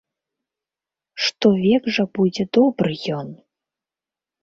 [1.27, 3.27] Што век жа будзе добры ён!